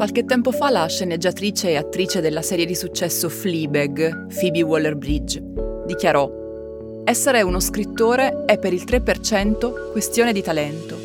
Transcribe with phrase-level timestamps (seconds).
[0.00, 5.42] Qualche tempo fa la sceneggiatrice e attrice della serie di successo Fleabag, Phoebe Waller-Bridge,
[5.84, 10.96] dichiarò Essere uno scrittore è per il 3% questione di talento.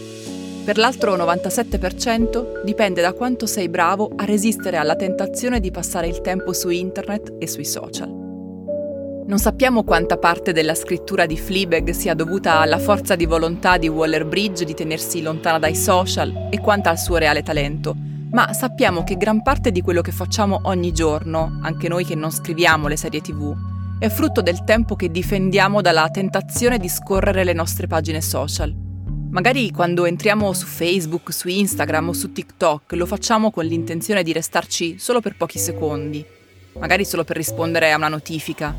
[0.64, 6.22] Per l'altro 97% dipende da quanto sei bravo a resistere alla tentazione di passare il
[6.22, 8.08] tempo su internet e sui social.
[8.08, 13.90] Non sappiamo quanta parte della scrittura di Fleabag sia dovuta alla forza di volontà di
[13.90, 18.05] Waller-Bridge di tenersi lontana dai social e quanta al suo reale talento,
[18.36, 22.32] ma sappiamo che gran parte di quello che facciamo ogni giorno, anche noi che non
[22.32, 23.56] scriviamo le serie tv,
[23.98, 28.76] è frutto del tempo che difendiamo dalla tentazione di scorrere le nostre pagine social.
[29.30, 34.34] Magari quando entriamo su Facebook, su Instagram o su TikTok lo facciamo con l'intenzione di
[34.34, 36.24] restarci solo per pochi secondi,
[36.78, 38.76] magari solo per rispondere a una notifica,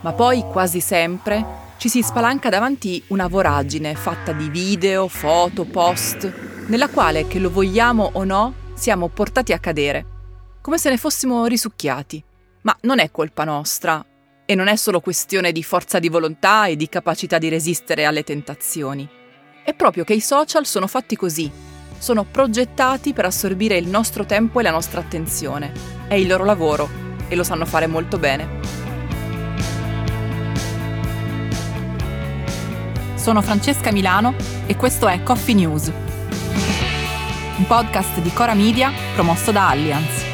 [0.00, 1.44] ma poi quasi sempre
[1.76, 6.32] ci si spalanca davanti una voragine fatta di video, foto, post,
[6.66, 10.04] nella quale, che lo vogliamo o no, siamo portati a cadere,
[10.60, 12.22] come se ne fossimo risucchiati.
[12.62, 14.04] Ma non è colpa nostra,
[14.44, 18.22] e non è solo questione di forza di volontà e di capacità di resistere alle
[18.22, 19.08] tentazioni.
[19.64, 21.50] È proprio che i social sono fatti così,
[21.98, 25.72] sono progettati per assorbire il nostro tempo e la nostra attenzione.
[26.06, 26.88] È il loro lavoro
[27.28, 28.74] e lo sanno fare molto bene.
[33.14, 34.34] Sono Francesca Milano
[34.66, 35.90] e questo è Coffee News,
[37.58, 40.24] un podcast di Cora Media promosso da Allianz.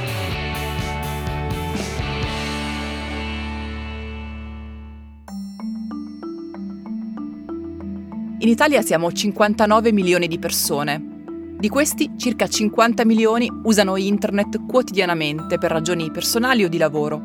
[8.39, 11.11] In Italia siamo 59 milioni di persone.
[11.59, 17.23] Di questi, circa 50 milioni usano internet quotidianamente per ragioni personali o di lavoro.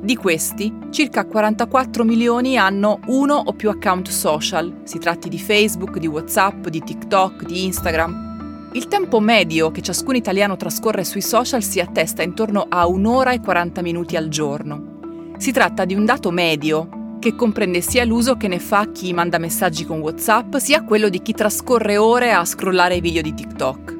[0.00, 5.98] Di questi, circa 44 milioni hanno uno o più account social, si tratti di Facebook,
[5.98, 8.29] di WhatsApp, di TikTok, di Instagram.
[8.72, 13.40] Il tempo medio che ciascun italiano trascorre sui social si attesta intorno a un'ora e
[13.40, 15.34] 40 minuti al giorno.
[15.38, 19.38] Si tratta di un dato medio che comprende sia l'uso che ne fa chi manda
[19.38, 23.98] messaggi con WhatsApp, sia quello di chi trascorre ore a scrollare i video di TikTok.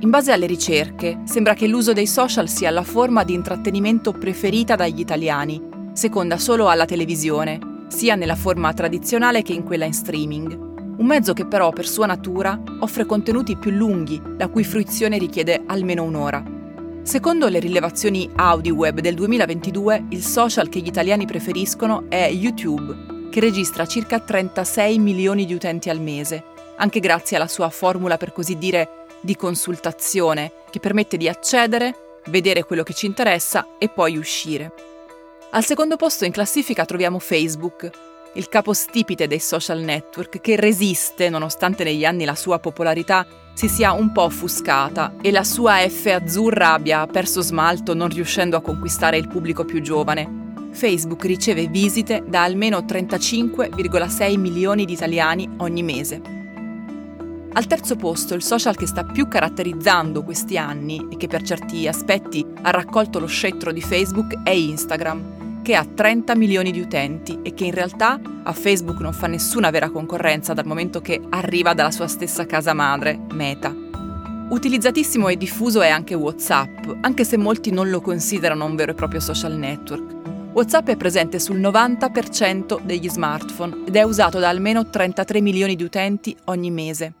[0.00, 4.74] In base alle ricerche, sembra che l'uso dei social sia la forma di intrattenimento preferita
[4.74, 5.60] dagli italiani,
[5.92, 10.71] seconda solo alla televisione, sia nella forma tradizionale che in quella in streaming.
[11.02, 15.64] Un mezzo che però per sua natura offre contenuti più lunghi, la cui fruizione richiede
[15.66, 16.40] almeno un'ora.
[17.02, 23.40] Secondo le rilevazioni AudioWeb del 2022, il social che gli italiani preferiscono è YouTube, che
[23.40, 26.44] registra circa 36 milioni di utenti al mese,
[26.76, 32.62] anche grazie alla sua formula per così dire di consultazione che permette di accedere, vedere
[32.62, 34.72] quello che ci interessa e poi uscire.
[35.50, 37.90] Al secondo posto in classifica troviamo Facebook,
[38.34, 43.92] il capostipite dei social network che resiste nonostante negli anni la sua popolarità si sia
[43.92, 49.18] un po' offuscata e la sua F azzurra abbia perso smalto non riuscendo a conquistare
[49.18, 50.40] il pubblico più giovane.
[50.72, 56.20] Facebook riceve visite da almeno 35,6 milioni di italiani ogni mese.
[57.54, 61.86] Al terzo posto, il social che sta più caratterizzando questi anni e che per certi
[61.86, 67.38] aspetti ha raccolto lo scettro di Facebook è Instagram, che ha 30 milioni di utenti
[67.42, 71.72] e che in realtà a Facebook non fa nessuna vera concorrenza dal momento che arriva
[71.72, 73.74] dalla sua stessa casa madre, Meta.
[74.50, 78.94] Utilizzatissimo e diffuso è anche WhatsApp, anche se molti non lo considerano un vero e
[78.94, 80.20] proprio social network.
[80.52, 85.82] WhatsApp è presente sul 90% degli smartphone ed è usato da almeno 33 milioni di
[85.82, 87.14] utenti ogni mese.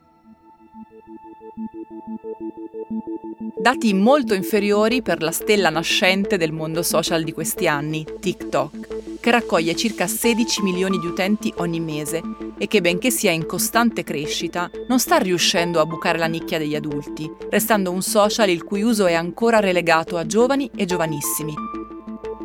[3.44, 9.30] Dati molto inferiori per la stella nascente del mondo social di questi anni, TikTok, che
[9.32, 12.22] raccoglie circa 16 milioni di utenti ogni mese
[12.56, 16.76] e che benché sia in costante crescita, non sta riuscendo a bucare la nicchia degli
[16.76, 21.54] adulti, restando un social il cui uso è ancora relegato a giovani e giovanissimi.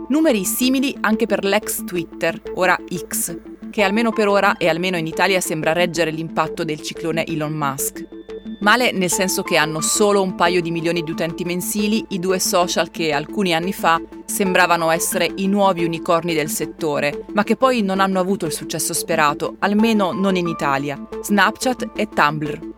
[0.09, 3.37] Numeri simili anche per l'ex Twitter, ora X,
[3.69, 8.16] che almeno per ora e almeno in Italia sembra reggere l'impatto del ciclone Elon Musk.
[8.59, 12.39] Male nel senso che hanno solo un paio di milioni di utenti mensili i due
[12.39, 17.81] social che alcuni anni fa sembravano essere i nuovi unicorni del settore, ma che poi
[17.81, 22.75] non hanno avuto il successo sperato, almeno non in Italia, Snapchat e Tumblr.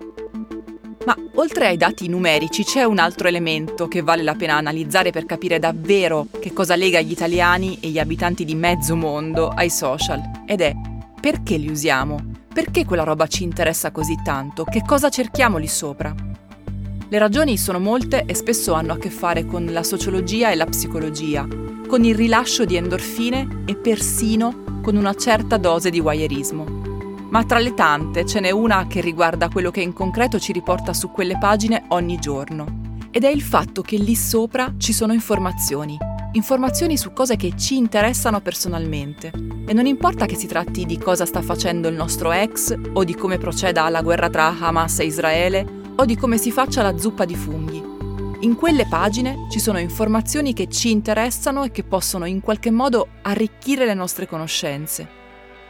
[1.05, 5.25] Ma oltre ai dati numerici c'è un altro elemento che vale la pena analizzare per
[5.25, 10.21] capire davvero che cosa lega gli italiani e gli abitanti di mezzo mondo ai social,
[10.45, 10.75] ed è
[11.19, 12.28] perché li usiamo?
[12.51, 14.63] Perché quella roba ci interessa così tanto?
[14.63, 16.13] Che cosa cerchiamo lì sopra?
[17.07, 20.65] Le ragioni sono molte e spesso hanno a che fare con la sociologia e la
[20.65, 21.47] psicologia,
[21.87, 26.65] con il rilascio di endorfine e persino con una certa dose di wireismo.
[27.29, 30.93] Ma tra le tante ce n'è una che riguarda quello che in concreto ci riporta
[30.93, 32.77] su quelle pagine ogni giorno.
[33.11, 36.08] ed è il fatto che lì sopra ci sono informazioni.
[36.33, 39.31] Informazioni su cose che ci interessano personalmente.
[39.65, 43.15] E non importa che si tratti di cosa sta facendo il nostro ex, o di
[43.15, 45.65] come proceda la guerra tra Hamas e Israele,
[45.95, 47.81] o di come si faccia la zuppa di funghi.
[48.41, 53.07] In quelle pagine ci sono informazioni che ci interessano e che possono in qualche modo
[53.23, 55.07] arricchire le nostre conoscenze.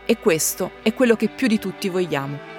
[0.05, 2.58] E questo è quello che più di tutti vogliamo.